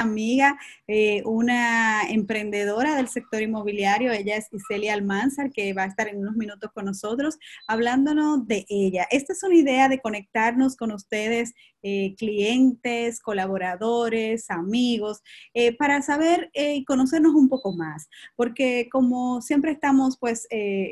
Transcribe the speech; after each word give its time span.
amiga, 0.00 0.58
eh, 0.86 1.22
una 1.26 2.02
emprendedora 2.08 2.96
del 2.96 3.08
sector 3.08 3.42
inmobiliario. 3.42 4.12
Ella 4.12 4.36
es 4.36 4.48
Iselia 4.50 4.94
Almanzar, 4.94 5.50
que 5.50 5.74
va 5.74 5.84
a 5.84 5.86
estar 5.86 6.08
en 6.08 6.18
unos 6.18 6.34
minutos 6.36 6.70
con 6.72 6.86
nosotros 6.86 7.38
hablándonos 7.66 8.46
de 8.46 8.64
ella. 8.68 9.06
Esta 9.10 9.34
es 9.34 9.42
una 9.42 9.56
idea 9.56 9.88
de 9.88 10.00
conectarnos 10.00 10.76
con 10.76 10.92
ustedes, 10.92 11.52
eh, 11.82 12.14
clientes, 12.16 13.20
colaboradores, 13.20 14.50
amigos, 14.50 15.22
eh, 15.54 15.76
para 15.76 16.02
saber 16.02 16.50
y 16.54 16.84
conocernos 16.84 17.34
un 17.34 17.48
poco 17.48 17.72
más. 17.72 18.08
Porque 18.36 18.88
como 18.90 19.40
siempre 19.42 19.72
estamos, 19.72 20.18
pues, 20.18 20.46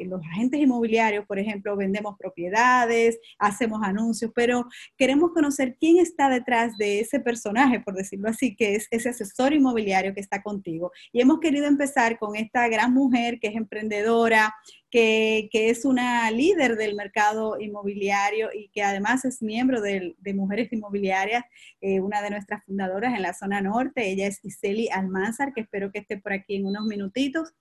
los 0.07 0.21
agentes 0.32 0.61
inmobiliarios, 0.61 1.27
por 1.27 1.39
ejemplo, 1.39 1.77
vendemos 1.77 2.17
propiedades, 2.18 3.18
hacemos 3.39 3.81
anuncios, 3.82 4.31
pero 4.35 4.67
queremos 4.96 5.32
conocer 5.32 5.77
quién 5.79 5.99
está 5.99 6.29
detrás 6.29 6.77
de 6.77 7.00
ese 7.00 7.21
personaje, 7.21 7.81
por 7.81 7.95
decirlo 7.95 8.29
así, 8.29 8.54
que 8.57 8.75
es 8.75 8.86
ese 8.91 9.11
asesor 9.11 9.53
inmobiliario 9.53 10.14
que 10.14 10.21
está 10.21 10.43
contigo. 10.43 10.93
Y 11.13 11.21
hemos 11.21 11.41
querido 11.41 11.67
empezar 11.67 12.18
con 12.18 12.36
esta 12.36 12.68
gran 12.68 12.93
mujer 12.93 13.39
que 13.41 13.49
es 13.49 13.57
emprendedora, 13.57 14.54
que, 14.90 15.49
es 15.53 15.85
una 15.85 16.30
líder 16.30 16.76
del 16.76 16.94
mercado 16.94 17.61
inmobiliario 17.61 18.50
y 18.53 18.68
que 18.68 18.82
además 18.82 19.25
es 19.25 19.43
miembro 19.43 19.81
de, 19.81 20.14
Mujeres 20.35 20.72
Inmobiliarias, 20.72 21.44
eh, 21.81 22.00
una 22.00 22.22
de 22.22 22.31
nuestras 22.31 22.64
fundadoras 22.64 23.14
en 23.14 23.22
la 23.22 23.34
zona 23.34 23.61
norte. 23.61 24.11
Ella 24.11 24.26
es 24.26 24.45
Iseli 24.45 24.89
Almanzar, 24.89 25.53
que 25.53 25.62
espero 25.62 25.93
que 25.93 26.00
esté 26.00 26.18
por 26.18 26.32
aquí 26.32 26.57
en 26.57 26.67
unos 26.67 26.84
minutitos. 26.84 27.53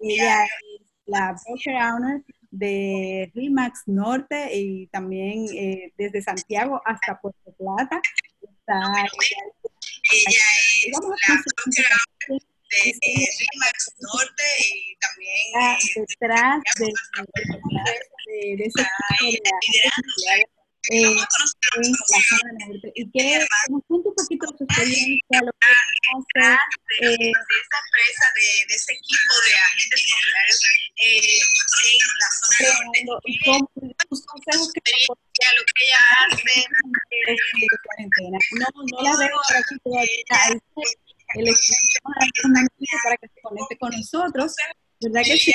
Ella 0.00 0.44
es 0.44 0.92
la 1.06 1.34
broker 1.44 1.74
owner 1.74 2.22
de 2.50 3.30
RIMAX 3.34 3.82
Norte 3.86 4.56
y 4.56 4.86
también 4.86 5.46
eh, 5.54 5.92
desde 5.98 6.22
Santiago 6.22 6.80
hasta 6.84 7.20
Puerto 7.20 7.52
Plata. 7.58 8.00
Está 8.42 8.80
ella 10.10 10.40
es 10.86 10.92
la 10.92 11.34
doctora 11.36 11.96
de, 12.28 12.36
de 12.84 13.28
RIMAX 13.38 13.94
Norte 14.00 14.44
y 14.72 14.97
ah, 15.56 15.76
detrás 15.94 16.62
de, 16.78 16.86
de, 18.26 18.56
de, 18.56 18.64
ese 18.64 18.82
eh, 20.90 20.96
en 20.96 21.12
la 21.12 21.26
zona 21.28 22.50
norte 22.66 22.92
y 22.94 23.10
que 23.10 23.46
nos 23.68 23.82
cuente 23.86 24.08
un 24.08 24.14
poquito 24.14 24.46
su 24.56 24.64
experiencia, 24.64 25.40
lo 25.44 25.52
que 25.52 25.68
hace 25.68 26.48
eh, 27.00 27.16
de 27.18 27.30
esa 27.30 27.78
empresa, 27.84 28.24
de, 28.34 28.48
de 28.68 28.74
ese 28.74 28.92
equipo 28.92 29.34
de 29.44 29.52
agentes 29.52 30.00
inmobiliarios 30.08 30.60
eh, 30.96 31.40
en 31.84 32.08
la 32.18 32.28
zona 32.32 33.04
norte. 33.04 33.26
Y 33.26 33.38
cómo 33.44 33.70
sus 34.08 34.24
consejos 34.24 34.72
que 34.72 34.80
lo 34.80 35.62
que 35.76 35.84
ella 35.84 36.02
hace. 36.24 36.54
No, 38.52 38.66
no 38.90 39.02
la 39.02 39.12
veo 39.18 39.36
por 39.46 39.56
aquí 39.56 39.74
todavía. 39.84 40.22
El 41.34 41.48
equipo 41.48 42.10
para 43.04 43.16
que 43.18 43.28
se 43.28 43.40
conecte 43.42 43.76
con 43.76 43.90
nosotros. 43.90 44.54
¿Verdad 45.00 45.22
que 45.24 45.36
sí? 45.36 45.52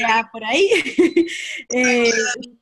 Ya 0.00 0.28
por 0.30 0.44
ahí. 0.44 0.68
eh, 1.74 2.10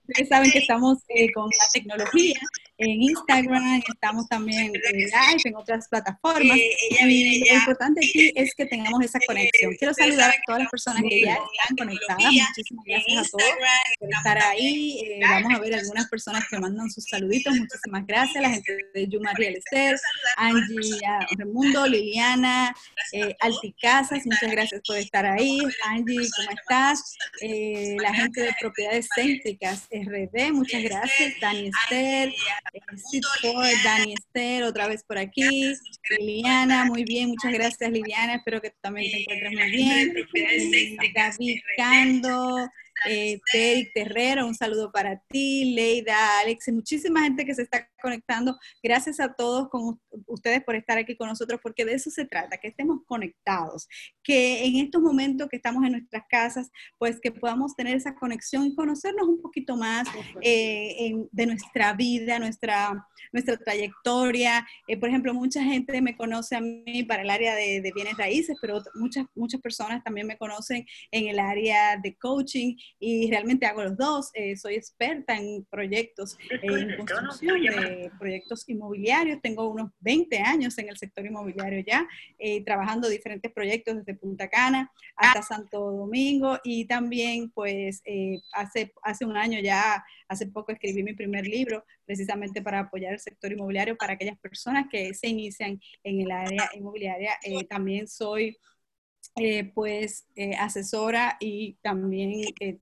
ustedes 0.08 0.28
saben 0.28 0.50
que 0.50 0.58
estamos 0.58 0.98
eh, 1.08 1.32
con 1.32 1.44
la 1.46 1.66
tecnología 1.72 2.40
en 2.78 3.02
Instagram, 3.02 3.82
estamos 3.88 4.28
también 4.28 4.66
en 4.66 4.72
live, 4.72 5.42
en 5.44 5.56
otras 5.56 5.88
plataformas. 5.88 6.56
y 6.56 7.48
lo 7.48 7.54
importante 7.56 8.00
aquí 8.04 8.32
es 8.34 8.54
que 8.54 8.66
tengamos 8.66 9.04
esa 9.04 9.18
conexión. 9.26 9.74
Quiero 9.78 9.94
saludar 9.94 10.30
a 10.30 10.34
todas 10.46 10.62
las 10.62 10.70
personas 10.70 11.02
que 11.08 11.22
ya 11.22 11.32
están 11.32 11.76
conectadas. 11.76 12.24
Muchísimas 12.24 12.84
gracias 12.84 13.26
a 13.26 13.30
todos 13.30 13.50
por 13.98 14.08
estar 14.12 14.38
ahí. 14.38 15.00
Eh, 15.04 15.20
vamos 15.20 15.54
a 15.54 15.60
ver 15.60 15.74
algunas 15.74 16.08
personas 16.08 16.44
que 16.48 16.58
mandan 16.58 16.90
sus 16.90 17.04
saluditos. 17.04 17.54
Muchísimas 17.54 18.06
gracias. 18.06 18.42
La 18.42 18.50
gente 18.50 18.76
de 18.94 19.08
Yuma 19.08 19.32
Lester, 19.34 19.98
Angie 20.36 21.00
Remundo, 21.38 21.86
Liliana, 21.86 22.74
eh, 23.12 23.34
Alticasas, 23.40 24.24
muchas 24.24 24.50
gracias 24.50 24.80
por 24.86 24.96
estar 24.96 25.26
ahí. 25.26 25.60
Angie, 25.86 26.28
¿cómo 26.36 26.50
estás? 26.50 27.16
Eh, 27.40 27.96
la 28.00 28.14
gente 28.14 28.42
de 28.42 28.54
Propiedades 28.60 29.08
Céntricas 29.14 29.88
RD, 29.90 30.52
muchas 30.52 30.82
gracias. 30.82 31.34
Dani 31.40 31.68
Esther, 31.68 32.32
Dani 33.84 34.14
Esther, 34.14 34.64
otra 34.64 34.88
vez 34.88 35.04
por 35.04 35.18
aquí. 35.18 35.74
Liliana, 36.18 36.86
muy 36.86 37.04
bien, 37.04 37.28
muchas 37.28 37.52
gracias 37.52 37.90
Liliana, 37.90 38.36
espero 38.36 38.60
que 38.60 38.70
también 38.80 39.10
te 39.10 39.20
encuentres 39.20 39.52
muy 39.52 39.70
bien. 39.70 40.14
David 41.14 41.60
Cando, 41.76 42.70
eh, 43.08 43.40
Terrero, 43.94 44.46
un 44.46 44.54
saludo 44.54 44.90
para 44.90 45.20
ti, 45.28 45.74
Leida, 45.74 46.40
Alex, 46.40 46.68
muchísima 46.72 47.22
gente 47.22 47.44
que 47.44 47.54
se 47.54 47.62
está 47.62 47.88
conectando. 48.02 48.58
Gracias 48.82 49.20
a 49.20 49.32
todos 49.32 49.68
con 49.68 50.00
ustedes 50.26 50.62
por 50.64 50.74
estar 50.74 50.98
aquí 50.98 51.16
con 51.16 51.28
nosotros, 51.28 51.60
porque 51.62 51.84
de 51.84 51.94
eso 51.94 52.10
se 52.10 52.24
trata, 52.24 52.58
que 52.58 52.68
estemos 52.68 53.00
conectados, 53.06 53.88
que 54.22 54.64
en 54.64 54.76
estos 54.76 55.00
momentos 55.00 55.48
que 55.48 55.56
estamos 55.56 55.84
en 55.84 55.92
nuestras 55.92 56.24
casas, 56.28 56.70
pues 56.98 57.20
que 57.20 57.30
podamos 57.30 57.74
tener 57.76 57.96
esa 57.96 58.14
conexión 58.14 58.66
y 58.66 58.74
conocernos 58.74 59.26
un 59.26 59.40
poquito 59.40 59.76
más 59.76 60.08
eh, 60.40 61.14
de 61.30 61.46
nuestra 61.46 61.92
vida, 61.94 62.38
nuestra, 62.38 63.06
nuestra 63.32 63.56
trayectoria. 63.56 64.66
Eh, 64.88 64.96
por 64.98 65.08
ejemplo, 65.08 65.32
mucha 65.34 65.62
gente 65.62 66.00
me 66.02 66.16
conoce 66.16 66.56
a 66.56 66.60
mí 66.60 67.04
para 67.04 67.22
el 67.22 67.30
área 67.30 67.54
de, 67.54 67.92
bienes 67.94 68.16
raíces, 68.16 68.56
pero 68.60 68.82
muchas, 68.94 69.26
muchas 69.34 69.60
personas 69.60 70.02
también 70.02 70.26
me 70.26 70.38
conocen 70.38 70.86
en 71.10 71.28
el 71.28 71.38
área 71.38 71.96
de 71.96 72.16
coaching 72.16 72.74
y 72.98 73.30
realmente 73.30 73.66
hago 73.66 73.82
los 73.82 73.96
dos. 73.96 74.30
Eh, 74.34 74.56
soy 74.56 74.74
experta 74.74 75.36
en 75.36 75.64
proyectos, 75.70 76.36
en 76.50 76.96
construcción 76.96 77.60
de 77.60 77.91
proyectos 78.18 78.68
inmobiliarios. 78.68 79.40
Tengo 79.40 79.68
unos 79.68 79.90
20 80.00 80.38
años 80.38 80.76
en 80.78 80.88
el 80.88 80.96
sector 80.96 81.24
inmobiliario 81.26 81.82
ya, 81.86 82.06
eh, 82.38 82.64
trabajando 82.64 83.08
diferentes 83.08 83.52
proyectos 83.52 83.96
desde 83.96 84.14
Punta 84.18 84.48
Cana 84.48 84.90
hasta 85.16 85.42
Santo 85.42 85.90
Domingo 85.90 86.58
y 86.64 86.86
también 86.86 87.50
pues 87.50 88.02
eh, 88.04 88.40
hace, 88.52 88.92
hace 89.02 89.24
un 89.24 89.36
año 89.36 89.60
ya, 89.60 90.04
hace 90.28 90.46
poco 90.46 90.72
escribí 90.72 91.02
mi 91.02 91.14
primer 91.14 91.46
libro 91.46 91.84
precisamente 92.04 92.62
para 92.62 92.80
apoyar 92.80 93.12
el 93.12 93.20
sector 93.20 93.52
inmobiliario 93.52 93.96
para 93.96 94.14
aquellas 94.14 94.38
personas 94.38 94.86
que 94.90 95.14
se 95.14 95.28
inician 95.28 95.80
en 96.04 96.20
el 96.20 96.30
área 96.30 96.70
inmobiliaria. 96.74 97.32
también 97.68 98.08
soy 98.08 98.56
eh, 99.36 99.72
pues 99.74 100.26
eh, 100.36 100.54
asesora 100.56 101.38
y 101.40 101.78
también 101.82 102.52
eh, 102.60 102.78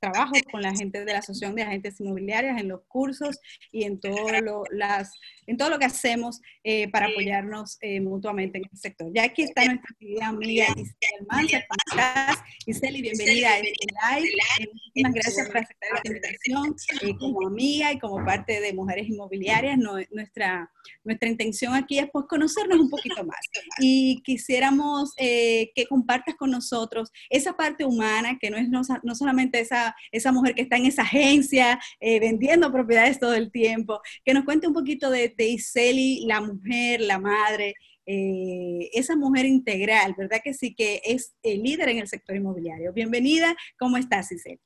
trabajo 0.00 0.32
con 0.50 0.60
la 0.60 0.74
gente 0.74 1.04
de 1.04 1.12
la 1.12 1.20
Asociación 1.20 1.54
de 1.54 1.62
Agentes 1.62 2.00
Inmobiliarios 2.00 2.60
en 2.60 2.66
los 2.66 2.80
cursos 2.88 3.38
y 3.70 3.84
en 3.84 4.00
todo 4.00 4.28
lo, 4.40 4.64
las, 4.72 5.12
en 5.46 5.56
todo 5.56 5.70
lo 5.70 5.78
que 5.78 5.84
hacemos 5.84 6.40
para 6.92 7.06
apoyarnos 7.06 7.78
mutuamente 8.00 8.58
en 8.58 8.64
el 8.70 8.78
sector. 8.78 9.12
Ya 9.14 9.24
aquí 9.24 9.42
está 9.42 9.64
nuestra 9.64 9.94
querida 9.98 10.26
amiga 10.26 10.64
Isabel 10.70 10.96
Almanza. 11.20 11.64
¿Cómo 11.68 11.78
estás? 11.90 12.38
Iseli, 12.66 13.02
bienvenida 13.02 13.50
a 13.50 13.58
este 13.58 13.86
live. 14.20 14.72
Muchísimas 14.72 15.12
gracias 15.14 15.46
por 15.48 15.56
aceptar 15.58 15.90
esta 15.96 16.08
invitación 16.08 17.18
como 17.18 17.46
amiga 17.46 17.92
y 17.92 17.98
como 17.98 18.24
parte 18.24 18.60
de 18.60 18.72
Mujeres 18.72 19.08
Inmobiliarias. 19.08 19.78
nuestra, 19.78 20.70
nuestra 21.04 21.28
intención 21.28 21.74
aquí 21.74 21.98
es 21.98 22.08
pues 22.12 22.26
conocernos 22.28 22.80
un 22.80 22.90
poquito 22.90 23.24
más 23.24 23.40
y 23.78 24.20
quisiéramos 24.24 25.14
que 25.16 25.81
compartas 25.86 26.34
con 26.36 26.50
nosotros 26.50 27.10
esa 27.30 27.54
parte 27.54 27.84
humana, 27.84 28.38
que 28.40 28.50
no 28.50 28.56
es 28.56 28.68
no, 28.68 29.14
solamente 29.14 29.60
esa, 29.60 29.94
esa 30.10 30.32
mujer 30.32 30.54
que 30.54 30.62
está 30.62 30.76
en 30.76 30.86
esa 30.86 31.02
agencia 31.02 31.80
eh, 32.00 32.20
vendiendo 32.20 32.72
propiedades 32.72 33.18
todo 33.18 33.34
el 33.34 33.50
tiempo, 33.50 34.00
que 34.24 34.34
nos 34.34 34.44
cuente 34.44 34.66
un 34.66 34.74
poquito 34.74 35.10
de, 35.10 35.34
de 35.36 35.48
Iseli, 35.48 36.24
la 36.26 36.40
mujer, 36.40 37.00
la 37.00 37.18
madre, 37.18 37.74
eh, 38.04 38.90
esa 38.92 39.14
mujer 39.14 39.46
integral, 39.46 40.14
¿verdad 40.18 40.40
que 40.42 40.54
sí? 40.54 40.74
Que 40.74 41.00
es 41.04 41.34
el 41.42 41.62
líder 41.62 41.88
en 41.90 41.98
el 41.98 42.08
sector 42.08 42.34
inmobiliario. 42.34 42.92
Bienvenida, 42.92 43.54
¿cómo 43.78 43.96
estás, 43.96 44.32
Iseli? 44.32 44.60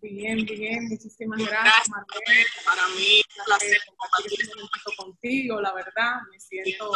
Bien, 0.00 0.44
bien, 0.44 0.84
muchísimas 0.88 1.40
gracias, 1.40 1.88
Marlene. 1.88 2.44
Para 2.64 2.86
mí 2.88 3.18
es 3.18 3.38
un 3.38 3.44
placer 3.46 3.78
compartir 3.96 4.46
un 4.54 4.60
momento 4.60 4.90
contigo, 4.96 5.60
la 5.60 5.72
verdad, 5.72 6.20
me 6.30 6.38
siento 6.38 6.90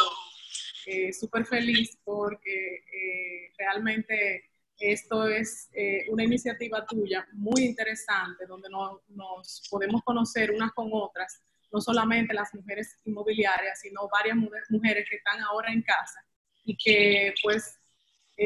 eh, 0.85 1.13
súper 1.13 1.45
feliz 1.45 1.97
porque 2.03 2.83
eh, 2.91 3.53
realmente 3.57 4.49
esto 4.79 5.27
es 5.27 5.69
eh, 5.73 6.05
una 6.09 6.23
iniciativa 6.23 6.85
tuya 6.85 7.25
muy 7.33 7.63
interesante 7.63 8.45
donde 8.45 8.69
nos 8.69 9.67
podemos 9.69 10.01
conocer 10.03 10.51
unas 10.51 10.71
con 10.73 10.89
otras, 10.91 11.41
no 11.71 11.79
solamente 11.79 12.33
las 12.33 12.53
mujeres 12.53 12.97
inmobiliarias, 13.05 13.79
sino 13.79 14.09
varias 14.09 14.37
mujeres 14.69 15.07
que 15.09 15.15
están 15.15 15.41
ahora 15.41 15.71
en 15.71 15.81
casa 15.83 16.25
y 16.65 16.75
que 16.75 17.33
pues 17.41 17.79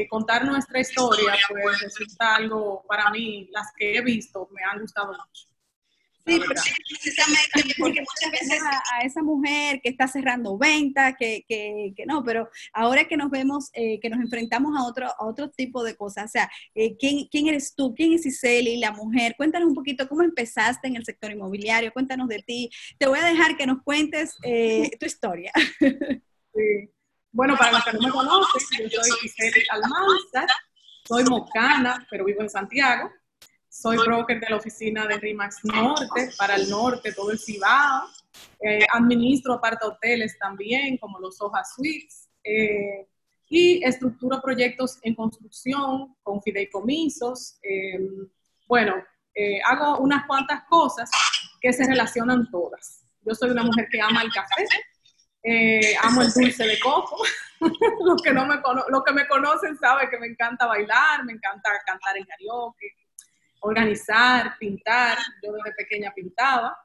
contar 0.08 0.44
nuestra 0.44 0.80
historia 0.80 1.34
pues 1.48 1.80
resulta 1.80 2.36
algo 2.36 2.84
para 2.86 3.10
mí, 3.10 3.48
las 3.50 3.72
que 3.76 3.96
he 3.96 4.02
visto 4.02 4.48
me 4.52 4.62
han 4.62 4.80
gustado 4.80 5.08
mucho. 5.08 5.48
Sí, 6.26 6.40
precisamente 6.40 7.48
porque 7.78 8.00
muchas 8.00 8.30
veces 8.30 8.60
a, 8.62 9.00
esa 9.00 9.22
mujer 9.22 9.80
que 9.82 9.88
está 9.88 10.06
cerrando 10.08 10.58
ventas, 10.58 11.14
que, 11.18 11.44
que, 11.48 11.92
que, 11.96 12.06
no, 12.06 12.22
pero 12.22 12.50
ahora 12.72 13.06
que 13.06 13.16
nos 13.16 13.30
vemos, 13.30 13.70
eh, 13.72 13.98
que 14.00 14.10
nos 14.10 14.20
enfrentamos 14.20 14.76
a 14.76 14.86
otro, 14.86 15.06
a 15.06 15.24
otro 15.26 15.50
tipo 15.50 15.82
de 15.82 15.96
cosas, 15.96 16.26
o 16.26 16.28
sea, 16.28 16.50
eh, 16.74 16.96
¿quién, 16.98 17.26
¿quién, 17.30 17.48
eres 17.48 17.74
tú? 17.74 17.94
¿Quién 17.94 18.12
es 18.12 18.26
Iseli, 18.26 18.78
la 18.78 18.92
mujer? 18.92 19.34
Cuéntanos 19.36 19.68
un 19.68 19.74
poquito 19.74 20.08
cómo 20.08 20.22
empezaste 20.22 20.88
en 20.88 20.96
el 20.96 21.04
sector 21.04 21.30
inmobiliario, 21.32 21.92
cuéntanos 21.92 22.28
de 22.28 22.42
ti. 22.42 22.70
Te 22.98 23.06
voy 23.06 23.18
a 23.18 23.24
dejar 23.24 23.56
que 23.56 23.66
nos 23.66 23.82
cuentes 23.82 24.34
eh, 24.42 24.90
tu 25.00 25.06
historia. 25.06 25.52
bueno, 27.32 27.56
para 27.56 27.72
los 27.72 27.84
que 27.84 27.92
no 27.92 28.00
me 28.00 28.10
conocen, 28.10 28.88
yo 28.90 29.02
soy 29.02 29.18
Giselle 29.20 29.64
Almanza, 29.70 30.46
soy 31.06 31.24
mocana, 31.24 32.06
pero 32.10 32.24
vivo 32.26 32.42
en 32.42 32.50
Santiago. 32.50 33.10
Soy 33.80 33.96
broker 33.96 34.40
de 34.40 34.50
la 34.50 34.56
oficina 34.56 35.06
de 35.06 35.18
RIMAX 35.18 35.64
Norte, 35.64 36.30
para 36.36 36.56
el 36.56 36.68
norte, 36.68 37.12
todo 37.12 37.30
el 37.30 37.38
Cibao. 37.38 38.08
Eh, 38.60 38.84
administro 38.92 39.54
aparte 39.54 39.86
hoteles 39.86 40.36
también, 40.36 40.98
como 40.98 41.20
los 41.20 41.36
Soja 41.36 41.62
Suites. 41.64 42.28
Eh, 42.42 43.06
y 43.48 43.84
estructuro 43.84 44.42
proyectos 44.42 44.98
en 45.02 45.14
construcción 45.14 46.16
con 46.24 46.42
fideicomisos. 46.42 47.60
Eh, 47.62 48.00
bueno, 48.66 48.96
hago 49.64 49.98
unas 49.98 50.26
cuantas 50.26 50.64
cosas 50.68 51.08
que 51.60 51.72
se 51.72 51.86
relacionan 51.86 52.50
todas. 52.50 53.04
Yo 53.22 53.32
soy 53.32 53.50
una 53.50 53.62
mujer 53.62 53.86
que 53.92 54.00
ama 54.00 54.22
el 54.22 54.32
café, 54.32 54.66
amo 56.02 56.22
el 56.22 56.32
dulce 56.32 56.66
de 56.66 56.80
coco. 56.80 57.16
los, 57.60 58.22
que 58.22 58.32
no 58.32 58.44
me 58.44 58.56
los 58.88 59.04
que 59.04 59.12
me 59.12 59.28
conocen 59.28 59.76
saben 59.78 60.10
que 60.10 60.18
me 60.18 60.26
encanta 60.26 60.66
bailar, 60.66 61.24
me 61.24 61.32
encanta 61.32 61.70
cantar 61.86 62.16
en 62.16 62.24
karaoke, 62.24 62.86
organizar, 63.60 64.56
pintar. 64.58 65.18
Yo 65.42 65.52
desde 65.52 65.72
pequeña 65.72 66.12
pintaba. 66.14 66.76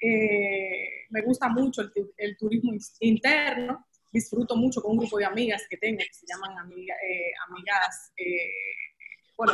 Eh, 0.00 1.06
me 1.10 1.22
gusta 1.22 1.48
mucho 1.48 1.82
el, 2.16 2.36
turismo 2.36 2.72
interno. 3.00 3.86
Disfruto 4.12 4.56
mucho 4.56 4.80
con 4.80 4.92
un 4.92 4.98
grupo 4.98 5.18
de 5.18 5.26
amigas 5.26 5.62
que 5.68 5.76
tengo 5.76 5.98
que 5.98 6.12
se 6.12 6.26
llaman 6.26 6.70
eh, 6.72 7.30
amigas, 7.46 8.12
eh, 8.16 8.96
bueno, 9.36 9.52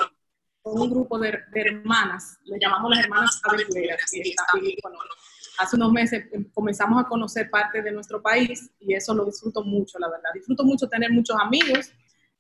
con 0.63 0.81
un 0.81 0.91
grupo 0.91 1.19
de, 1.19 1.41
hermanas, 1.55 2.39
le 2.45 2.59
llamamos 2.59 2.91
las 2.91 3.05
hermanas 3.05 3.41
aventureras. 3.45 4.15
Y 4.15 4.35
hace 5.59 5.77
unos 5.77 5.93
meses 5.93 6.27
comenzamos 6.53 7.05
a 7.05 7.09
conocer 7.09 7.51
parte 7.51 7.83
de 7.83 7.91
nuestro 7.91 8.23
país 8.23 8.71
y 8.79 8.95
eso 8.95 9.13
lo 9.13 9.25
disfruto 9.25 9.63
mucho, 9.65 9.99
la 9.99 10.09
verdad. 10.09 10.31
Disfruto 10.33 10.65
mucho 10.65 10.89
tener 10.89 11.11
muchos 11.11 11.37
amigos 11.41 11.91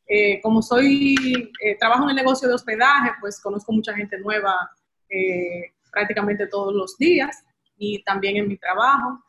eh, 0.07 0.41
como 0.43 0.61
soy, 0.61 1.15
eh, 1.61 1.77
trabajo 1.79 2.05
en 2.05 2.11
el 2.11 2.17
negocio 2.17 2.47
de 2.47 2.55
hospedaje, 2.55 3.13
pues 3.21 3.41
conozco 3.41 3.73
mucha 3.73 3.95
gente 3.95 4.19
nueva 4.19 4.71
eh, 5.09 5.73
prácticamente 5.91 6.47
todos 6.47 6.75
los 6.75 6.99
días 6.99 7.43
y 7.79 8.03
también 8.05 8.37
en 8.37 8.49
mi 8.49 8.59
trabajo. 8.59 9.25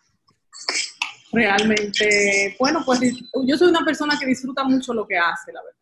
Realmente, 1.32 2.56
bueno, 2.60 2.82
pues 2.86 3.00
yo 3.46 3.58
soy 3.58 3.70
una 3.70 3.86
persona 3.86 4.18
que 4.20 4.26
disfruta 4.26 4.64
mucho 4.64 4.94
lo 4.94 5.08
que 5.08 5.18
hace, 5.18 5.52
la 5.52 5.62
verdad. 5.64 5.80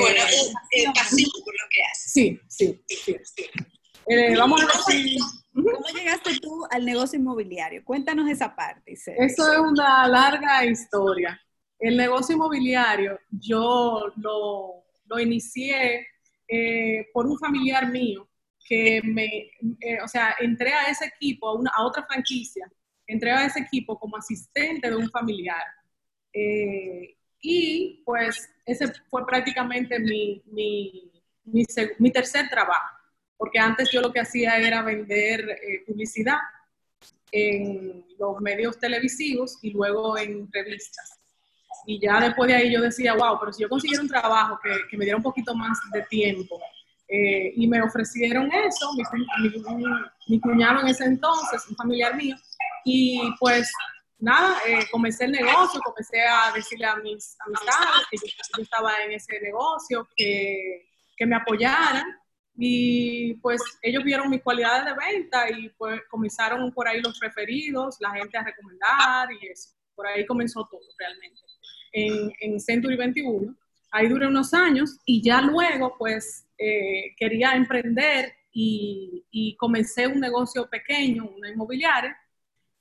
bueno, 0.00 0.22
por 1.44 1.54
lo 1.54 1.68
que 1.70 1.82
hace. 1.90 2.08
Sí, 2.08 2.40
sí, 2.48 2.82
sí. 2.86 3.46
vamos 4.36 4.62
a. 4.62 4.66
¿Cómo 5.54 5.88
llegaste 5.94 6.38
tú 6.40 6.64
al 6.70 6.84
negocio 6.84 7.18
inmobiliario? 7.18 7.82
Cuéntanos 7.84 8.30
esa 8.30 8.54
parte. 8.54 8.92
Eso 8.92 9.12
es 9.52 9.58
una 9.58 10.06
larga 10.06 10.64
historia. 10.64 11.40
El 11.78 11.96
negocio 11.96 12.34
inmobiliario 12.34 13.18
yo 13.30 14.12
lo, 14.16 14.84
lo 15.06 15.18
inicié 15.18 16.06
eh, 16.48 17.06
por 17.12 17.26
un 17.26 17.38
familiar 17.38 17.90
mío 17.90 18.26
que 18.66 19.00
me, 19.02 19.50
eh, 19.80 20.00
o 20.02 20.08
sea, 20.08 20.34
entré 20.40 20.72
a 20.72 20.88
ese 20.88 21.06
equipo, 21.06 21.48
a, 21.48 21.54
una, 21.54 21.70
a 21.74 21.84
otra 21.84 22.04
franquicia, 22.06 22.70
entré 23.06 23.30
a 23.30 23.46
ese 23.46 23.60
equipo 23.60 23.98
como 23.98 24.16
asistente 24.16 24.88
de 24.90 24.96
un 24.96 25.10
familiar. 25.10 25.62
Eh, 26.32 27.16
y 27.40 28.02
pues 28.04 28.50
ese 28.66 28.92
fue 29.10 29.26
prácticamente 29.26 29.98
mi, 29.98 30.42
mi, 30.46 31.10
mi, 31.44 32.10
tercer 32.10 32.48
trabajo, 32.48 32.96
porque 33.36 33.58
antes 33.58 33.90
yo 33.90 34.00
lo 34.00 34.12
que 34.12 34.20
hacía 34.20 34.56
era 34.58 34.82
vender 34.82 35.60
publicidad 35.86 36.38
en 37.30 38.04
los 38.18 38.40
medios 38.40 38.78
televisivos 38.78 39.58
y 39.62 39.70
luego 39.70 40.18
en 40.18 40.50
revistas. 40.52 41.18
Y 41.86 42.00
ya 42.00 42.20
después 42.20 42.48
de 42.48 42.54
ahí 42.54 42.72
yo 42.72 42.80
decía, 42.80 43.14
wow, 43.14 43.38
pero 43.38 43.52
si 43.52 43.62
yo 43.62 43.68
consiguiera 43.68 44.02
un 44.02 44.08
trabajo 44.08 44.58
que, 44.62 44.70
que 44.90 44.96
me 44.96 45.04
diera 45.04 45.16
un 45.16 45.22
poquito 45.22 45.54
más 45.54 45.78
de 45.92 46.02
tiempo, 46.02 46.60
eh, 47.10 47.54
y 47.56 47.66
me 47.66 47.80
ofrecieron 47.80 48.52
eso, 48.52 48.92
mi, 50.28 50.40
cuñado 50.40 50.82
en 50.82 50.88
ese 50.88 51.04
entonces, 51.04 51.66
un 51.66 51.74
familiar 51.74 52.14
mío, 52.14 52.36
y 52.84 53.32
pues 53.40 53.72
nada, 54.18 54.58
eh, 54.66 54.84
comencé 54.90 55.24
el 55.24 55.32
negocio, 55.32 55.80
comencé 55.80 56.20
a 56.20 56.52
decirle 56.52 56.84
a 56.84 56.96
mis 56.96 57.34
amistades 57.46 58.06
que 58.10 58.18
yo, 58.18 58.62
estaba 58.62 58.92
en 59.06 59.12
ese 59.12 59.40
negocio, 59.40 60.06
que, 60.14 60.86
que, 61.16 61.24
me 61.24 61.36
apoyaran, 61.36 62.04
y 62.54 63.34
pues 63.36 63.62
ellos 63.80 64.04
vieron 64.04 64.28
mis 64.28 64.42
cualidades 64.42 64.84
de 64.84 64.92
venta 64.92 65.48
y 65.50 65.70
pues 65.70 66.02
comenzaron 66.10 66.70
por 66.72 66.88
ahí 66.88 67.00
los 67.00 67.18
referidos, 67.20 67.96
la 68.00 68.10
gente 68.10 68.36
a 68.36 68.42
recomendar 68.42 69.32
y 69.32 69.46
eso. 69.46 69.70
Por 69.94 70.06
ahí 70.08 70.26
comenzó 70.26 70.66
todo 70.70 70.80
realmente 70.98 71.40
en, 71.92 72.32
en 72.40 72.60
Century 72.60 72.96
21. 72.96 73.54
Ahí 73.90 74.08
duré 74.08 74.26
unos 74.26 74.52
años 74.52 74.98
y 75.04 75.22
ya 75.22 75.40
luego 75.40 75.94
pues 75.98 76.46
eh, 76.58 77.14
quería 77.16 77.52
emprender 77.52 78.34
y, 78.52 79.24
y, 79.30 79.56
comencé 79.56 80.06
un 80.06 80.20
negocio 80.20 80.68
pequeño, 80.68 81.30
una 81.36 81.50
inmobiliaria, 81.50 82.18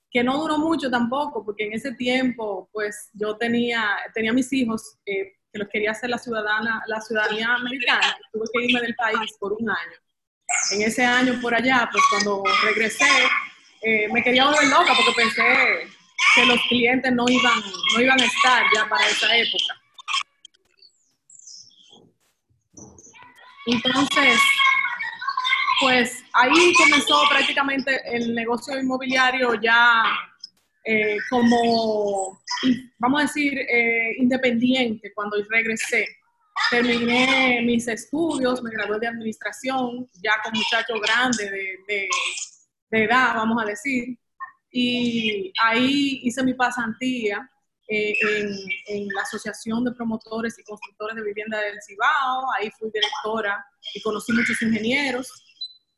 que 0.09 0.24
no 0.24 0.38
duró 0.38 0.57
mucho 0.57 0.89
tampoco, 0.89 1.45
porque 1.45 1.65
en 1.65 1.74
ese 1.74 1.94
tiempo 1.94 2.69
pues 2.74 3.09
yo 3.13 3.38
tenía, 3.38 3.98
tenía 4.13 4.33
mis 4.33 4.51
hijos 4.54 4.98
eh, 5.06 5.33
que 5.51 5.59
los 5.59 5.68
quería 5.68 5.92
hacer 5.92 6.09
la, 6.09 6.18
ciudadana, 6.18 6.81
la 6.88 7.00
ciudadanía 7.01 7.54
americana, 7.54 8.18
tuve 8.31 8.45
que 8.54 8.65
irme 8.65 8.81
del 8.81 8.95
país 8.95 9.31
por 9.39 9.54
un 9.54 9.69
año. 9.69 9.98
En 10.71 10.81
ese 10.81 11.04
año 11.06 11.39
por 11.42 11.54
allá, 11.54 11.88
pues 11.92 12.04
cuando 12.09 12.44
regresé, 12.63 13.06
eh, 13.81 14.07
me 14.12 14.24
quería 14.24 14.45
volver 14.45 14.68
loca 14.68 14.94
porque 14.95 15.12
pensé 15.15 15.96
que 16.35 16.45
los 16.45 16.59
clientes 16.67 17.11
no 17.11 17.25
iban, 17.27 17.59
no 17.93 18.01
iban 18.01 18.19
a 18.19 18.25
estar 18.25 18.63
ya 18.75 18.87
para 18.87 19.07
esa 19.07 19.35
época. 19.35 19.81
Entonces, 23.65 24.39
pues 25.81 26.23
ahí 26.33 26.73
comenzó 26.73 27.21
prácticamente 27.29 28.01
el 28.05 28.33
negocio 28.33 28.79
inmobiliario 28.79 29.55
ya 29.55 30.03
eh, 30.85 31.17
como, 31.29 32.41
vamos 32.97 33.19
a 33.19 33.23
decir, 33.23 33.57
eh, 33.57 34.15
independiente 34.19 35.11
cuando 35.13 35.37
regresé. 35.49 36.07
Terminé 36.71 37.61
mis 37.63 37.87
estudios, 37.87 38.63
me 38.63 38.71
gradué 38.71 38.99
de 38.99 39.07
administración, 39.07 40.09
ya 40.23 40.31
con 40.43 40.53
muchachos 40.53 40.99
grandes 41.01 41.51
de, 41.51 42.09
de 42.89 43.03
edad, 43.03 43.35
vamos 43.35 43.61
a 43.61 43.67
decir 43.67 44.17
y 44.79 45.51
ahí 45.59 46.19
hice 46.21 46.44
mi 46.44 46.53
pasantía 46.53 47.50
eh, 47.88 48.13
en, 48.89 49.07
la 49.07 49.24
Asociación 49.24 49.83
de 49.83 49.92
Promotores 49.94 50.59
y 50.59 50.63
Constructores 50.63 51.16
de 51.16 51.23
Vivienda 51.23 51.59
del 51.59 51.81
Cibao, 51.81 52.45
ahí 52.56 52.69
fui 52.78 52.92
directora 52.94 53.66
y 53.95 54.01
conocí 54.04 54.33
muchos 54.33 54.61
ingenieros. 54.61 55.31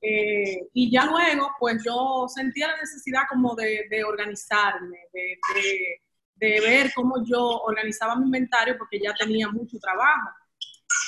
Eh, 0.02 0.70
y 0.74 0.90
ya 0.90 1.04
luego, 1.04 1.52
pues 1.60 1.84
yo 1.86 2.26
sentía 2.34 2.68
la 2.68 2.78
necesidad 2.78 3.24
como 3.28 3.54
de, 3.54 4.02
organizarme, 4.06 4.98
de, 5.12 6.00
de, 6.36 6.62
ver 6.62 6.94
cómo 6.96 7.16
yo 7.26 7.42
organizaba 7.64 8.16
mi 8.16 8.28
inventario 8.28 8.78
porque 8.78 8.98
ya 9.04 9.14
tenía 9.14 9.50
mucho 9.50 9.78
trabajo. 9.78 10.30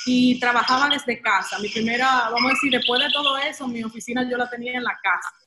Y 0.04 0.38
trabajaba 0.38 0.90
desde 0.90 1.22
casa. 1.22 1.58
Mi 1.58 1.70
primera, 1.70 2.28
vamos 2.30 2.50
a 2.50 2.54
decir, 2.54 2.70
después 2.70 3.00
de 3.00 3.10
todo 3.10 3.38
eso, 3.38 3.66
mi 3.66 3.82
oficina 3.82 4.28
yo 4.28 4.36
la 4.36 4.50
tenía 4.50 4.74
en 4.74 4.84
la 4.84 4.98
casa 5.02 5.41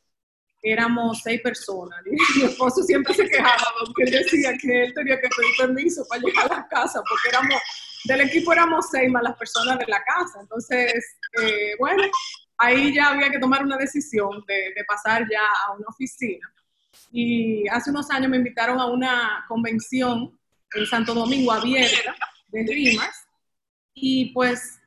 éramos 0.72 1.22
seis 1.22 1.42
personas. 1.42 2.00
Y 2.06 2.12
mi 2.40 2.46
esposo 2.46 2.84
siempre 2.84 3.14
se 3.14 3.28
quejaba 3.30 3.74
porque 3.80 4.04
él 4.04 4.12
decía 4.12 4.54
que 4.60 4.84
él 4.84 4.94
tenía 4.94 5.20
que 5.22 5.30
pedir 5.30 5.52
permiso 5.58 6.06
para 6.10 6.22
llegar 6.22 6.52
a 6.52 6.56
la 6.58 6.68
casa, 6.68 7.02
porque 7.08 7.30
éramos, 7.30 7.62
del 8.06 8.22
equipo 8.22 8.52
éramos 8.52 8.90
seis 8.90 9.10
más 9.10 9.24
las 9.24 9.38
personas 9.38 9.78
de 9.80 9.86
la 9.88 10.04
casa. 10.04 10.40
Entonces, 10.42 11.18
eh, 11.42 11.76
bueno, 11.80 12.04
ahí 12.58 12.94
ya 12.94 13.10
había 13.10 13.30
que 13.30 13.40
tomar 13.40 13.64
una 13.64 13.78
decisión 13.78 14.44
de, 14.48 14.74
de, 14.76 14.84
pasar 14.86 15.26
ya 15.30 15.46
a 15.68 15.74
una 15.74 15.86
oficina. 15.88 16.52
Y 17.12 17.68
hace 17.68 17.92
unos 17.92 18.10
años 18.10 18.30
me 18.30 18.38
invitaron 18.38 18.80
a 18.80 18.88
una 18.88 19.46
convención 19.48 20.38
en 20.74 20.86
Santo 20.86 21.14
Domingo 21.14 21.52
abierta 21.52 22.16
de 22.48 22.64
rimas. 22.64 23.28
Y 23.94 24.34
pues 24.34 24.80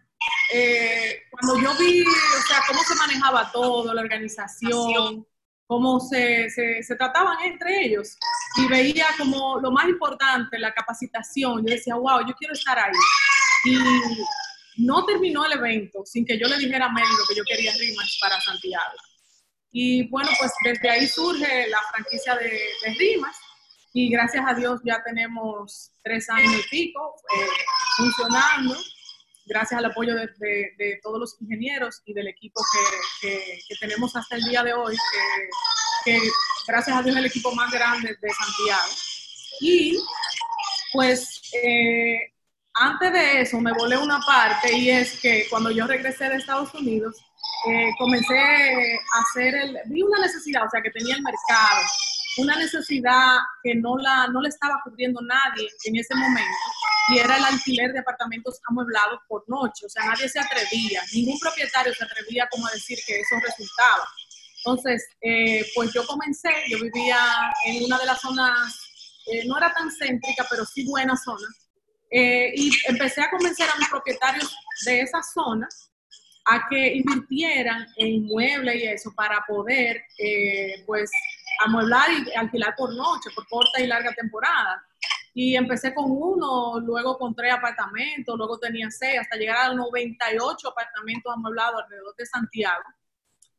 eh, 0.53 1.23
cuando 1.31 1.61
yo 1.61 1.77
vi, 1.79 2.03
o 2.03 2.47
sea, 2.49 2.63
cómo 2.67 2.81
se 2.83 2.95
manejaba 2.95 3.51
todo, 3.53 3.93
la 3.93 4.01
organización, 4.01 5.27
cómo 5.69 6.01
se, 6.01 6.49
se, 6.49 6.97
trataban 6.97 7.37
entre 7.45 7.85
ellos 7.85 8.17
y 8.57 8.67
veía 8.67 9.07
como 9.19 9.61
lo 9.61 9.71
más 9.71 9.87
importante, 9.87 10.59
la 10.59 10.73
capacitación. 10.73 11.65
Yo 11.65 11.75
decía, 11.75 11.95
wow, 11.95 12.27
yo 12.27 12.35
quiero 12.35 12.55
estar 12.55 12.79
ahí. 12.79 12.93
Y 13.67 13.77
no 14.79 15.05
terminó 15.05 15.45
el 15.45 15.53
evento 15.53 16.05
sin 16.07 16.25
que 16.25 16.39
yo 16.39 16.49
le 16.49 16.57
dijera 16.57 16.87
a 16.87 16.93
Meli 16.93 17.07
lo 17.07 17.27
que 17.29 17.35
yo 17.35 17.45
quería 17.45 17.73
Rimas 17.79 18.19
para 18.19 18.41
Santiago. 18.41 18.97
Y 19.71 20.09
bueno, 20.09 20.31
pues 20.39 20.51
desde 20.65 20.89
ahí 20.89 21.07
surge 21.07 21.69
la 21.69 21.81
franquicia 21.93 22.35
de, 22.37 22.51
de 22.83 22.95
Rimas 22.99 23.37
y 23.93 24.09
gracias 24.09 24.45
a 24.49 24.55
Dios 24.55 24.81
ya 24.85 25.03
tenemos 25.05 25.93
tres 26.03 26.31
años 26.31 26.65
y 26.65 26.69
pico 26.71 27.15
eh, 27.37 27.47
funcionando 27.99 28.75
gracias 29.49 29.79
al 29.79 29.87
apoyo 29.87 30.15
de, 30.15 31.01
todos 31.03 31.19
los 31.19 31.37
ingenieros 31.41 32.03
y 32.05 32.13
del 32.13 32.29
equipo 32.29 32.61
que, 33.21 33.59
tenemos 33.81 34.15
hasta 34.15 34.37
el 34.37 34.45
día 34.45 34.63
de 34.63 34.73
hoy, 34.73 34.97
que, 36.05 36.19
gracias 36.67 36.97
a 36.97 37.03
Dios 37.03 37.17
es 37.17 37.21
el 37.21 37.27
equipo 37.27 37.53
más 37.55 37.71
grande 37.73 38.17
de 38.21 38.29
Santiago. 38.31 38.93
Y 39.61 39.99
pues 40.93 41.43
eh, 41.53 42.33
antes 42.75 43.13
de 43.13 43.41
eso 43.41 43.61
me 43.61 43.73
volé 43.73 43.97
una 43.97 44.21
parte 44.21 44.73
y 44.77 44.91
es 44.91 45.19
que 45.21 45.47
cuando 45.51 45.71
yo 45.71 45.87
regresé 45.87 46.29
de 46.29 46.37
Estados 46.37 46.73
Unidos, 46.75 47.17
eh, 47.67 47.91
comencé 47.99 48.39
a 48.39 49.21
hacer 49.21 49.55
el, 49.55 49.79
vi 49.87 50.03
una 50.03 50.21
necesidad, 50.21 50.65
o 50.65 50.71
sea, 50.71 50.81
que 50.81 50.91
tenía 50.91 51.17
el 51.17 51.23
mercado, 51.23 51.83
una 52.39 52.57
necesidad 52.57 53.39
que 53.63 53.75
no 53.75 53.97
la, 53.99 54.29
no 54.29 54.41
le 54.41 54.49
estaba 54.49 54.81
cubriendo 54.85 55.21
nadie 55.23 55.69
en 55.85 55.97
ese 55.97 56.15
momento, 56.15 56.57
y 57.11 57.19
era 57.19 57.37
el 57.37 57.45
alquiler 57.45 57.93
de 57.93 58.01
apartamentos 58.01 58.61
amueblados 58.69 59.21
por 59.29 59.45
noche, 59.49 59.87
o 59.87 59.89
sea, 59.89 60.05
nadie 60.05 60.29
se 60.29 60.39
atrevía, 60.39 61.03
ningún 61.13 61.39
propietario 61.39 61.95
se 61.95 62.05
atrevía 62.05 62.47
como 62.51 62.67
a 62.67 62.73
decir 62.73 62.99
que 63.07 63.21
eso 63.21 63.37
resultaba. 63.43 64.05
Entonces, 64.59 65.09
eh, 65.21 65.65
pues 65.75 65.93
yo 65.93 66.05
comencé, 66.07 66.51
yo 66.69 66.79
vivía 66.81 67.19
en 67.65 67.85
una 67.85 67.99
de 67.99 68.07
las 68.07 68.21
zonas, 68.21 68.79
eh, 69.27 69.47
no 69.47 69.57
era 69.57 69.73
tan 69.73 69.91
céntrica, 69.91 70.47
pero 70.51 70.65
sí 70.65 70.85
buena 70.85 71.17
zona, 71.17 71.47
eh, 72.11 72.53
y 72.55 72.71
empecé 72.89 73.23
a 73.23 73.31
convencer 73.31 73.69
a 73.71 73.79
mis 73.79 73.89
propietarios 73.89 74.55
de 74.85 75.01
esa 75.01 75.21
zona 75.23 75.69
a 76.47 76.67
que 76.69 76.95
invirtieran 76.95 77.87
en 77.97 78.07
inmuebles 78.07 78.77
y 78.77 78.87
eso 78.87 79.13
para 79.15 79.45
poder, 79.47 80.03
pues, 80.87 81.11
amueblar 81.61 82.11
y 82.11 82.35
alquilar 82.35 82.75
por 82.77 82.95
noche, 82.95 83.31
por 83.35 83.47
corta 83.49 83.81
y 83.81 83.87
larga 83.87 84.13
temporada. 84.13 84.83
Y 85.35 85.57
empecé 85.57 85.95
con 85.95 86.07
uno, 86.09 86.81
luego 86.81 87.17
con 87.19 87.35
tres 87.35 87.53
apartamentos, 87.53 88.37
luego 88.37 88.59
tenía 88.59 88.91
seis, 88.91 89.21
hasta 89.21 89.37
llegar 89.37 89.71
a 89.71 89.75
98 89.75 90.69
apartamentos 90.69 91.33
amueblados 91.33 91.83
alrededor 91.83 92.15
de 92.17 92.27
Santiago. 92.27 92.85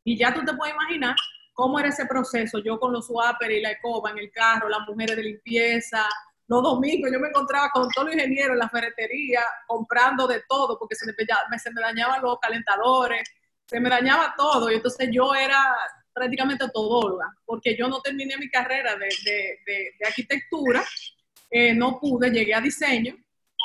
Y 0.04 0.16
ya 0.16 0.34
tú 0.34 0.44
te 0.44 0.54
puedes 0.54 0.74
imaginar 0.74 1.14
cómo 1.52 1.78
era 1.78 1.88
ese 1.88 2.06
proceso, 2.06 2.58
yo 2.58 2.78
con 2.78 2.92
los 2.92 3.06
swappers 3.06 3.52
y 3.52 3.60
la 3.60 3.72
ecoba 3.72 4.10
en 4.10 4.18
el 4.18 4.30
carro, 4.30 4.68
las 4.68 4.86
mujeres 4.88 5.16
de 5.16 5.22
limpieza, 5.22 6.06
los 6.50 6.64
domingos 6.64 7.12
yo 7.12 7.20
me 7.20 7.28
encontraba 7.28 7.70
con 7.70 7.88
todos 7.90 8.06
los 8.06 8.14
ingenieros 8.14 8.54
en 8.54 8.58
la 8.58 8.68
ferretería 8.68 9.40
comprando 9.68 10.26
de 10.26 10.42
todo 10.48 10.76
porque 10.76 10.96
se 10.96 11.06
me, 11.06 11.12
se 11.12 11.70
dañaban 11.72 12.20
los 12.22 12.40
calentadores, 12.40 13.22
se 13.66 13.78
me 13.78 13.88
dañaba 13.88 14.34
todo 14.36 14.68
y 14.68 14.74
entonces 14.74 15.08
yo 15.12 15.32
era 15.32 15.76
prácticamente 16.12 16.68
todóloga 16.74 17.32
porque 17.44 17.76
yo 17.76 17.86
no 17.86 18.00
terminé 18.00 18.36
mi 18.36 18.50
carrera 18.50 18.96
de, 18.96 19.06
de, 19.24 19.92
de, 19.96 20.06
arquitectura, 20.06 20.82
no 21.74 21.98
pude, 21.98 22.30
llegué 22.30 22.54
a 22.54 22.60
diseño, 22.60 23.16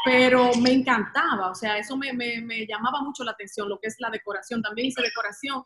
pero 0.06 0.54
me 0.56 0.72
encantaba, 0.72 1.50
o 1.50 1.56
sea, 1.56 1.78
eso 1.78 1.98
me, 1.98 2.14
me, 2.14 2.68
llamaba 2.68 3.02
mucho 3.02 3.24
la 3.24 3.32
atención, 3.32 3.68
lo 3.68 3.80
que 3.80 3.88
es 3.88 3.96
la 4.00 4.10
decoración, 4.10 4.62
también 4.62 4.88
hice 4.88 5.02
decoración 5.02 5.64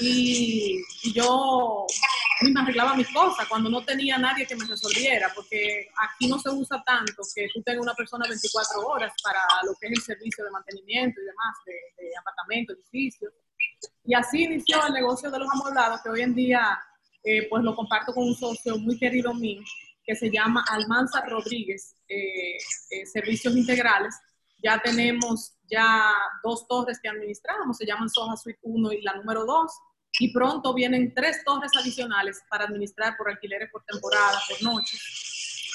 y, 0.00 0.82
yo 1.12 1.86
me 2.42 2.60
arreglaba 2.60 2.94
mis 2.94 3.08
cosas 3.12 3.48
cuando 3.48 3.68
no 3.68 3.84
tenía 3.84 4.16
nadie 4.18 4.46
que 4.46 4.54
me 4.54 4.64
resolviera, 4.64 5.30
porque 5.34 5.88
aquí 5.96 6.28
no 6.28 6.38
se 6.38 6.50
usa 6.50 6.82
tanto 6.84 7.22
que 7.34 7.48
tú 7.52 7.62
tengas 7.62 7.82
una 7.82 7.94
persona 7.94 8.26
24 8.28 8.80
horas 8.80 9.12
para 9.22 9.40
lo 9.64 9.74
que 9.80 9.88
es 9.88 9.92
el 9.92 10.02
servicio 10.02 10.44
de 10.44 10.50
mantenimiento 10.50 11.20
y 11.20 11.24
demás, 11.24 11.56
de, 11.66 12.10
apartamentos, 12.18 12.76
edificios. 12.76 13.32
Y 14.04 14.14
así 14.14 14.44
inició 14.44 14.84
el 14.86 14.92
negocio 14.92 15.30
de 15.30 15.38
los 15.38 15.48
amueblados, 15.52 16.00
que 16.02 16.10
hoy 16.10 16.22
en 16.22 16.34
día 16.34 16.78
eh, 17.24 17.48
pues 17.48 17.62
lo 17.62 17.74
comparto 17.74 18.12
con 18.12 18.24
un 18.24 18.34
socio 18.34 18.78
muy 18.78 18.98
querido 18.98 19.34
mío, 19.34 19.62
que 20.08 20.16
se 20.16 20.30
llama 20.30 20.64
Almanza 20.70 21.20
Rodríguez, 21.26 21.94
eh, 22.08 22.56
eh, 22.90 23.04
Servicios 23.04 23.54
Integrales. 23.54 24.14
Ya 24.56 24.80
tenemos 24.82 25.52
ya 25.70 26.14
dos 26.42 26.66
torres 26.66 26.98
que 26.98 27.10
administramos, 27.10 27.76
se 27.76 27.84
llaman 27.84 28.08
Soja 28.08 28.34
Suite 28.38 28.58
1 28.62 28.92
y 28.92 29.02
la 29.02 29.12
número 29.16 29.44
2 29.44 29.70
y 30.20 30.32
pronto 30.32 30.72
vienen 30.72 31.12
tres 31.14 31.44
torres 31.44 31.72
adicionales 31.76 32.42
para 32.48 32.64
administrar 32.64 33.18
por 33.18 33.28
alquileres 33.28 33.70
por 33.70 33.84
temporada, 33.84 34.38
por 34.48 34.62
noche. 34.62 34.96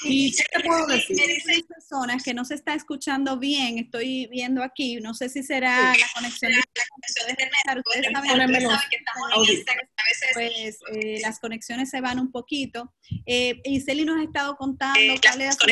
¿Y 0.02 0.34
qué 0.34 0.44
te 0.52 0.60
puedo 0.60 0.86
decir? 0.86 1.16
Hay 1.48 1.62
personas 1.62 2.22
que 2.22 2.34
no 2.34 2.44
se 2.44 2.54
está 2.54 2.74
escuchando 2.74 3.38
bien, 3.38 3.78
estoy 3.78 4.26
viendo 4.26 4.62
aquí, 4.62 4.96
no 4.96 5.14
sé 5.14 5.28
si 5.28 5.42
será 5.42 5.92
la 5.92 6.06
conexión 6.14 6.52
de 6.52 6.58
Ustedes 6.58 7.24
saben 7.26 7.36
que 7.36 8.98
pues 10.34 10.78
eh, 10.92 11.20
las 11.22 11.38
conexiones 11.38 11.90
se 11.90 12.00
van 12.00 12.18
un 12.18 12.30
poquito. 12.30 12.92
Eh, 13.26 13.60
Iseli 13.64 14.04
nos 14.04 14.20
ha 14.20 14.24
estado 14.24 14.56
contando 14.56 14.98
eh, 15.00 15.20
cuál 15.22 15.42
es 15.42 15.56
su 15.56 15.66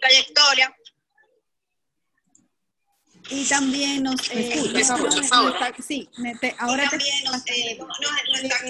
trayectoria 0.00 0.74
y 3.30 3.44
también 3.44 4.02
nos... 4.02 4.30
Eh, 4.30 4.52
sí, 5.86 6.08
ahora 6.58 6.88
también 6.90 7.24
nos, 7.24 7.42
eh, 7.46 7.78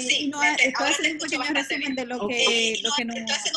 sí, 0.01 0.29
no, 0.29 0.43
estoy 0.43 0.87
haciendo 0.87 1.25
un 1.25 1.31
pequeño 1.31 1.55
resumen 1.55 1.95
de 1.95 2.07
lo 2.07 2.29
que, 2.29 2.79
lo 2.83 2.91
que 2.97 3.05
nos, 3.05 3.31
has 3.31 3.53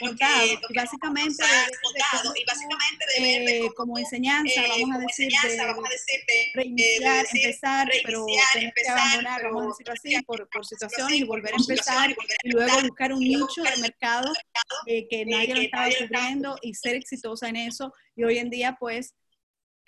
contado. 0.00 0.34
Y 0.68 0.74
básicamente, 0.74 1.44
eh, 3.18 3.68
como 3.76 3.98
enseñanza, 3.98 4.62
vamos 4.68 4.96
a 4.96 5.00
decir, 5.00 5.30
de 5.46 6.50
reiniciar, 6.54 7.26
empezar, 7.32 7.88
pero 8.04 8.24
tener 8.52 8.72
que 8.74 8.88
abandonar, 8.88 9.42
vamos 9.44 9.62
a 9.62 9.68
decirlo 9.68 9.92
así, 9.92 10.22
por, 10.22 10.48
por 10.48 10.64
situaciones 10.64 11.18
y 11.18 11.24
volver 11.24 11.52
a 11.52 11.56
empezar 11.56 12.14
y 12.42 12.50
luego 12.50 12.80
buscar 12.80 13.12
un 13.12 13.20
nicho 13.20 13.62
de 13.62 13.76
mercado 13.82 14.32
que 14.86 15.24
nadie 15.26 15.54
lo 15.54 15.60
estaba 15.60 15.88
cubriendo 15.98 16.56
y 16.62 16.74
ser 16.74 16.96
exitosa 16.96 17.48
en 17.48 17.56
eso. 17.56 17.92
Y 18.16 18.24
hoy 18.24 18.38
en 18.38 18.48
día, 18.48 18.76
pues, 18.78 19.12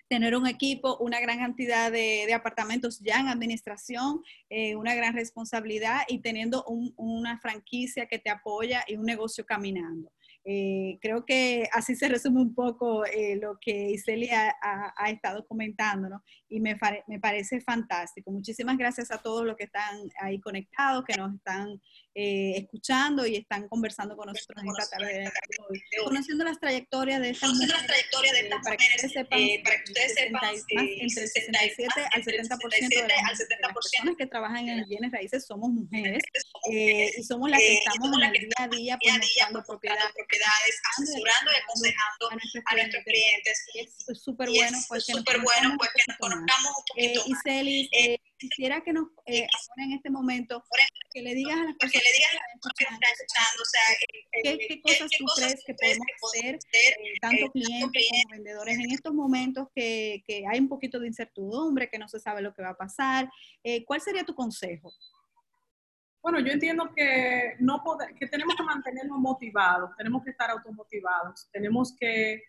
tener 0.09 0.37
un 0.37 0.47
equipo, 0.47 0.97
una 0.99 1.21
gran 1.21 1.39
cantidad 1.39 1.91
de, 1.91 2.33
apartamentos 2.33 3.01
ya 3.01 3.21
en 3.21 3.29
administración, 3.29 4.23
eh, 4.51 4.77
una 4.77 4.95
gran 4.95 5.15
responsabilidad 5.15 6.01
y 6.09 6.21
teniendo 6.21 6.65
una 6.97 7.39
franquicia 7.39 8.07
que 8.07 8.19
te 8.19 8.31
apoya 8.31 8.85
y 8.87 8.97
un 8.97 9.05
negocio 9.05 9.45
caminando. 9.45 10.13
Eh, 10.49 10.99
creo 11.03 11.25
que 11.25 11.69
así 11.73 11.97
se 11.97 12.09
resume 12.09 12.41
un 12.41 12.55
poco 12.55 13.05
eh, 13.05 13.35
lo 13.35 13.59
que 13.61 13.91
Iselia 13.91 14.55
ha, 14.63 15.11
estado 15.11 15.45
comentando, 15.45 16.09
¿no? 16.09 16.23
Y 16.49 16.61
me, 16.61 16.79
me, 17.09 17.19
parece 17.19 17.61
fantástico. 17.61 18.31
Muchísimas 18.31 18.79
gracias 18.79 19.11
a 19.11 19.19
todos 19.19 19.45
los 19.45 19.57
que 19.57 19.65
están 19.65 20.09
ahí 20.21 20.41
conectados, 20.41 21.05
que 21.05 21.17
nos 21.17 21.35
están 21.35 21.81
eh, 22.19 22.55
escuchando 22.57 23.27
y 23.27 23.37
están 23.37 23.69
conversando 23.69 24.17
con 24.17 24.29
nosotros 24.29 24.63
en 24.63 24.69
esta 24.71 24.97
tarde 24.97 25.19
de 25.19 25.31
hoy. 25.69 25.83
Conociendo 26.03 26.45
las 26.45 26.59
trayectorias 26.59 27.21
de 27.21 27.29
estas 27.29 27.51
mujeres, 27.53 27.75
para 28.63 28.77
que 28.77 29.85
ustedes 29.85 30.15
sepan, 30.15 30.49
entre 30.49 31.03
el 31.03 31.11
67 31.11 31.93
al 32.13 32.25
70% 32.25 32.89
de 32.89 33.09
las, 33.09 33.75
personas 33.75 34.17
que 34.17 34.27
trabajan 34.27 34.67
en 34.67 34.89
bienes 34.89 35.13
raíces 35.13 35.45
somos 35.45 35.69
mujeres 35.71 36.23
y 36.71 37.23
somos 37.23 37.51
las 37.51 37.61
que 37.61 37.75
estamos 37.75 38.09
en 38.17 38.23
el 38.25 38.33
día 38.33 38.55
a 38.59 38.69
día 38.69 38.99
pues, 38.99 39.15
mostrando 39.15 39.63
propiedad 39.63 39.99
asesorando 40.97 41.51
y 41.53 41.57
aconsejando 41.63 42.31
a 42.31 42.75
nuestros 42.75 43.05
clientes. 43.05 43.67
es 44.09 44.23
súper 44.23 44.49
bueno, 44.49 44.79
pues, 44.89 45.05
que, 45.05 45.13
bueno, 45.13 45.75
pues, 45.77 45.91
que 45.95 46.03
nos 46.09 46.17
conozcamos 46.19 46.73
un 46.79 46.85
poquito 46.89 47.21
eh, 47.21 47.25
Iseli, 47.27 47.91
eh, 47.93 48.19
quisiera 48.39 48.83
que 48.83 48.93
nos, 48.93 49.09
eh, 49.27 49.47
ahora 49.47 49.85
en 49.85 49.93
este 49.93 50.11
momento, 50.11 50.65
que 51.13 51.23
le 51.23 51.35
digas 51.35 51.55
a 51.55 51.65
las 51.65 51.77
personas 51.77 52.03
que, 52.03 52.09
le 52.09 52.17
digas 52.17 52.31
a 52.31 52.35
las 52.35 52.61
personas 52.63 52.77
que 52.77 52.85
están 52.95 53.13
escuchando, 53.13 53.63
o 53.63 53.67
sea, 53.67 53.83
¿qué, 54.43 54.67
qué 54.69 54.81
cosas 54.81 55.11
tú 55.19 55.25
crees 55.37 55.65
que 55.67 55.75
podemos 55.75 56.07
hacer, 56.25 56.59
tanto 57.21 57.51
clientes 57.53 58.07
como 58.11 58.33
vendedores, 58.33 58.79
en 58.79 58.91
estos 58.91 59.15
momentos 59.15 59.69
que, 59.75 60.23
que 60.27 60.47
hay 60.47 60.59
un 60.59 60.69
poquito 60.69 60.99
de 61.01 61.09
incertidumbre, 61.09 61.89
que 61.89 61.99
no 61.99 62.09
se 62.09 62.21
sabe 62.21 62.43
lo 62.43 62.55
que 62.55 62.63
va 62.63 62.71
a 62.71 62.77
pasar? 62.77 63.31
¿Cuál 63.87 64.01
sería 64.01 64.25
tu 64.25 64.35
consejo? 64.35 64.93
Bueno, 66.27 66.41
yo 66.41 66.53
entiendo 66.53 66.93
que, 66.93 67.55
no 67.61 67.81
que 68.19 68.27
tenemos 68.27 68.57
que 68.57 68.65
mantenernos 68.65 69.17
motivados, 69.17 69.95
tenemos 69.97 70.25
que 70.25 70.31
estar 70.31 70.51
automotivados, 70.51 71.49
tenemos 71.53 71.95
que 71.97 72.43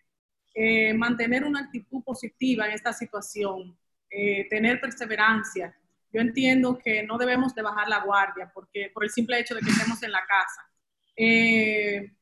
eh, 0.52 0.92
mantener 0.94 1.44
una 1.44 1.60
actitud 1.60 2.02
positiva 2.02 2.66
en 2.66 2.72
esta 2.72 2.92
situación, 2.92 3.78
eh, 4.10 4.48
tener 4.48 4.80
perseverancia. 4.80 5.74
Yo 6.12 6.20
entiendo 6.20 6.78
que 6.78 7.02
no 7.02 7.18
debemos 7.18 7.54
de 7.54 7.62
bajar 7.62 7.88
la 7.88 8.00
guardia 8.00 8.50
porque, 8.52 8.90
por 8.92 9.04
el 9.04 9.10
simple 9.10 9.38
hecho 9.38 9.54
de 9.54 9.60
que 9.60 9.70
estemos 9.70 10.02
en 10.02 10.12
la 10.12 10.24
casa. 10.26 10.62
Eh, 11.16 12.12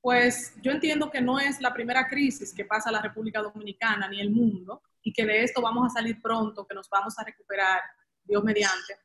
pues 0.00 0.54
yo 0.62 0.72
entiendo 0.72 1.10
que 1.10 1.20
no 1.20 1.38
es 1.38 1.60
la 1.60 1.72
primera 1.72 2.08
crisis 2.08 2.52
que 2.52 2.64
pasa 2.64 2.90
la 2.90 3.00
República 3.00 3.40
Dominicana 3.40 4.08
ni 4.08 4.20
el 4.20 4.30
mundo 4.30 4.82
y 5.02 5.12
que 5.12 5.24
de 5.24 5.42
esto 5.42 5.62
vamos 5.62 5.86
a 5.86 6.00
salir 6.00 6.20
pronto, 6.20 6.66
que 6.66 6.74
nos 6.74 6.88
vamos 6.88 7.18
a 7.18 7.24
recuperar, 7.24 7.80
Dios 8.24 8.42
mediante. 8.42 8.96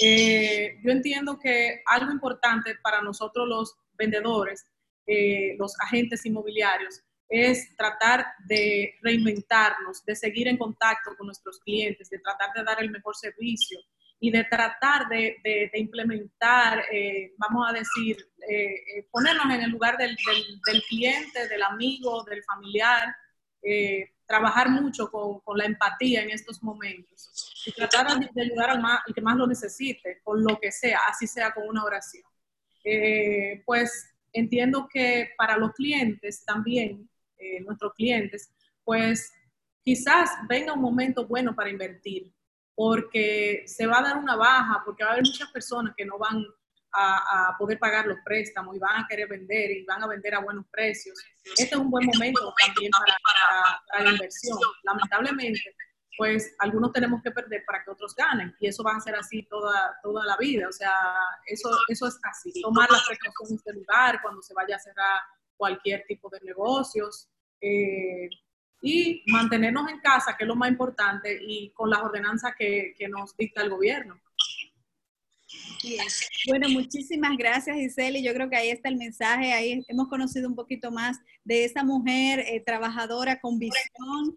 Eh, 0.00 0.78
yo 0.82 0.90
entiendo 0.90 1.38
que 1.38 1.82
algo 1.86 2.10
importante 2.12 2.76
para 2.82 3.02
nosotros 3.02 3.48
los 3.48 3.76
vendedores, 3.92 4.66
eh, 5.06 5.56
los 5.58 5.78
agentes 5.80 6.24
inmobiliarios, 6.24 7.02
es 7.28 7.74
tratar 7.76 8.26
de 8.46 8.94
reinventarnos, 9.02 10.04
de 10.04 10.14
seguir 10.14 10.48
en 10.48 10.56
contacto 10.56 11.16
con 11.16 11.26
nuestros 11.26 11.58
clientes, 11.60 12.10
de 12.10 12.18
tratar 12.18 12.52
de 12.54 12.64
dar 12.64 12.82
el 12.82 12.90
mejor 12.90 13.16
servicio 13.16 13.80
y 14.20 14.30
de 14.30 14.44
tratar 14.44 15.08
de, 15.08 15.70
implementar, 15.74 16.84
eh, 16.92 17.32
vamos 17.36 17.68
a 17.68 17.72
decir, 17.72 18.16
ponernos 19.10 19.46
en 19.46 19.62
el 19.62 19.70
lugar 19.70 19.96
del, 19.96 20.16
cliente, 20.88 21.48
del 21.48 21.62
amigo, 21.62 22.24
del 22.24 22.42
familiar, 22.44 23.14
trabajar 24.26 24.70
mucho 24.70 25.10
con, 25.10 25.40
la 25.56 25.64
empatía 25.64 26.22
en 26.22 26.30
estos 26.30 26.62
momentos 26.62 27.62
y 27.66 27.72
tratar 27.72 28.18
de 28.18 28.42
ayudar 28.42 28.70
al, 28.70 28.80
más, 28.80 29.00
al, 29.06 29.14
que 29.14 29.20
más 29.20 29.36
lo 29.36 29.46
necesite, 29.46 30.20
con 30.22 30.42
lo 30.42 30.58
que 30.58 30.72
sea, 30.72 31.00
así 31.08 31.26
sea 31.26 31.52
con 31.52 31.68
una 31.68 31.84
oración. 31.84 32.24
eh, 32.84 33.62
pues 33.64 34.10
entiendo 34.32 34.88
que 34.92 35.30
para 35.36 35.56
los 35.56 35.72
clientes 35.72 36.44
también, 36.44 37.08
eh, 37.38 37.60
nuestros 37.60 37.92
clientes, 37.94 38.52
pues 38.84 39.32
quizás 39.82 40.30
venga 40.48 40.72
un 40.72 40.80
momento 40.80 41.26
bueno 41.26 41.54
para 41.54 41.70
invertir, 41.70 42.32
porque 42.74 43.64
se 43.66 43.86
va 43.86 43.98
a 43.98 44.02
dar 44.02 44.16
una 44.16 44.36
baja, 44.36 44.82
porque 44.84 45.04
va 45.04 45.10
a 45.10 45.12
haber 45.14 45.24
muchas 45.26 45.50
personas 45.50 45.94
que 45.96 46.04
no 46.04 46.18
van 46.18 46.44
a, 46.96 47.56
poder 47.58 47.78
pagar 47.78 48.06
los 48.06 48.18
préstamos 48.24 48.76
y 48.76 48.78
van 48.78 49.02
a 49.02 49.06
querer 49.08 49.28
vender 49.28 49.70
y 49.70 49.84
van 49.84 50.02
a 50.02 50.06
vender 50.06 50.34
a 50.34 50.40
buenos 50.40 50.64
precios. 50.70 51.18
Este 51.56 51.74
es 51.74 51.80
un 51.80 51.90
buen 51.90 52.06
momento 52.06 52.54
también 52.58 52.90
para, 52.92 54.04
la 54.04 54.10
inversión. 54.10 54.58
Lamentablemente, 54.84 55.74
pues 56.16 56.54
algunos 56.60 56.92
tenemos 56.92 57.20
que 57.22 57.32
perder 57.32 57.64
para 57.66 57.82
que 57.82 57.90
otros 57.90 58.14
ganen 58.14 58.54
y 58.60 58.68
eso 58.68 58.84
va 58.84 58.94
a 58.94 59.00
ser 59.00 59.16
así 59.16 59.42
toda, 59.50 59.98
toda 60.02 60.24
la 60.24 60.36
vida. 60.36 60.68
O 60.68 60.72
sea, 60.72 61.16
eso, 61.46 61.68
eso 61.88 62.06
es 62.06 62.18
así. 62.22 62.62
Tomar 62.62 62.88
las 62.90 63.06
precauciones 63.06 63.64
del 63.64 63.76
lugar 63.76 64.20
cuando 64.22 64.40
se 64.42 64.54
vaya 64.54 64.76
a 64.76 64.80
cerrar 64.80 65.20
cualquier 65.56 66.04
tipo 66.06 66.28
de 66.30 66.40
negocios. 66.42 67.28
Eh, 67.60 68.28
y 68.82 69.22
mantenernos 69.28 69.90
en 69.90 70.00
casa, 70.00 70.36
que 70.36 70.44
es 70.44 70.48
lo 70.48 70.56
más 70.56 70.68
importante, 70.68 71.38
y 71.40 71.70
con 71.70 71.88
las 71.88 72.02
ordenanzas 72.02 72.52
que, 72.58 72.94
que 72.98 73.08
nos 73.08 73.34
dicta 73.34 73.62
el 73.62 73.70
gobierno. 73.70 74.20
Bueno, 76.46 76.68
muchísimas 76.68 77.36
gracias 77.36 77.76
Giselle. 77.76 78.22
Yo 78.22 78.32
creo 78.32 78.48
que 78.48 78.56
ahí 78.56 78.70
está 78.70 78.88
el 78.88 78.96
mensaje. 78.96 79.52
Ahí 79.52 79.84
hemos 79.88 80.08
conocido 80.08 80.48
un 80.48 80.54
poquito 80.54 80.90
más 80.90 81.18
de 81.44 81.64
esa 81.64 81.84
mujer 81.84 82.40
eh, 82.40 82.62
trabajadora 82.64 83.40
con 83.40 83.58
visión. 83.58 84.34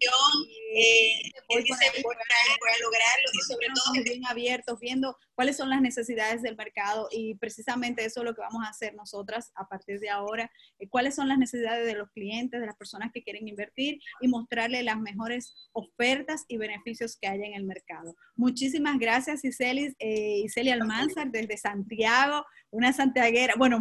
Eh, 0.74 1.32
a 1.50 2.82
lograrlo 2.82 3.28
y 3.32 3.40
sobre 3.46 3.66
todo 3.74 4.04
bien 4.04 4.26
abiertos, 4.26 4.78
viendo 4.78 5.16
cuáles 5.34 5.56
son 5.56 5.70
las 5.70 5.80
necesidades 5.80 6.42
del 6.42 6.56
mercado 6.56 7.08
y 7.10 7.34
precisamente 7.36 8.04
eso 8.04 8.20
es 8.20 8.24
lo 8.24 8.34
que 8.34 8.42
vamos 8.42 8.64
a 8.64 8.70
hacer 8.70 8.94
nosotras 8.94 9.50
a 9.54 9.66
partir 9.68 10.00
de 10.00 10.10
ahora. 10.10 10.50
Eh, 10.78 10.88
cuáles 10.88 11.14
son 11.14 11.28
las 11.28 11.38
necesidades 11.38 11.86
de 11.86 11.94
los 11.94 12.10
clientes, 12.10 12.60
de 12.60 12.66
las 12.66 12.76
personas 12.76 13.10
que 13.12 13.22
quieren 13.22 13.48
invertir 13.48 14.00
y 14.20 14.28
mostrarle 14.28 14.82
las 14.82 14.98
mejores 14.98 15.54
ofertas 15.72 16.44
y 16.48 16.58
beneficios 16.58 17.16
que 17.16 17.28
hay 17.28 17.42
en 17.42 17.54
el 17.54 17.64
mercado. 17.64 18.14
Muchísimas 18.36 18.98
gracias 18.98 19.40
Giselle, 19.40 19.94
eh, 19.98 20.40
Giseli 20.42 20.70
Almanzar 21.08 21.30
desde 21.30 21.56
Santiago 21.56 22.44
una 22.70 22.92
santiaguera, 22.92 23.54
bueno, 23.56 23.80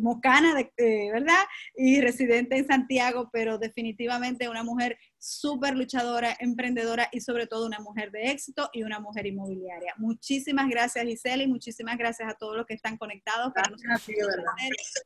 mocana, 0.00 0.54
de, 0.54 0.72
eh, 0.76 1.10
¿verdad? 1.12 1.44
Y 1.76 2.00
residente 2.00 2.56
en 2.56 2.66
Santiago, 2.66 3.30
pero 3.32 3.58
definitivamente 3.58 4.48
una 4.48 4.64
mujer 4.64 4.98
súper 5.18 5.76
luchadora, 5.76 6.36
emprendedora 6.40 7.08
y 7.12 7.20
sobre 7.20 7.46
todo 7.46 7.66
una 7.66 7.78
mujer 7.80 8.10
de 8.10 8.30
éxito 8.30 8.70
y 8.72 8.82
una 8.82 8.98
mujer 8.98 9.26
inmobiliaria. 9.26 9.94
Muchísimas 9.98 10.68
gracias 10.68 11.04
Gisela 11.04 11.42
y 11.42 11.48
muchísimas 11.48 11.96
gracias 11.96 12.28
a 12.28 12.34
todos 12.34 12.56
los 12.56 12.66
que 12.66 12.74
están 12.74 12.96
conectados 12.96 13.52
para 13.52 13.70
nosotros 13.70 14.06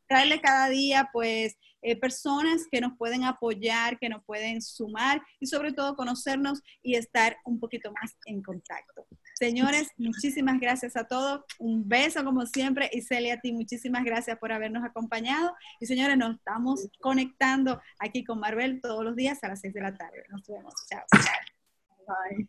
traerle 0.06 0.40
cada 0.40 0.68
día 0.68 1.08
pues 1.12 1.56
eh, 1.82 1.96
personas 1.96 2.66
que 2.70 2.80
nos 2.80 2.96
pueden 2.96 3.24
apoyar, 3.24 3.98
que 3.98 4.08
nos 4.08 4.24
pueden 4.24 4.62
sumar 4.62 5.22
y 5.40 5.46
sobre 5.46 5.72
todo 5.72 5.96
conocernos 5.96 6.62
y 6.82 6.94
estar 6.94 7.36
un 7.44 7.58
poquito 7.58 7.92
más 7.92 8.16
en 8.26 8.42
contacto. 8.42 9.06
Señores, 9.42 9.90
muchísimas 9.96 10.60
gracias 10.60 10.94
a 10.96 11.02
todos. 11.02 11.40
Un 11.58 11.88
beso 11.88 12.22
como 12.24 12.46
siempre. 12.46 12.88
Y 12.92 13.02
Celia, 13.02 13.34
a 13.34 13.40
ti 13.40 13.52
muchísimas 13.52 14.04
gracias 14.04 14.38
por 14.38 14.52
habernos 14.52 14.84
acompañado. 14.84 15.52
Y 15.80 15.86
señores, 15.86 16.16
nos 16.16 16.36
estamos 16.36 16.88
conectando 17.00 17.80
aquí 17.98 18.22
con 18.22 18.38
Marvel 18.38 18.80
todos 18.80 19.02
los 19.02 19.16
días 19.16 19.42
a 19.42 19.48
las 19.48 19.58
6 19.58 19.74
de 19.74 19.80
la 19.80 19.96
tarde. 19.96 20.22
Nos 20.28 20.46
vemos. 20.46 20.72
Chao. 20.88 21.04
Bye. 22.06 22.48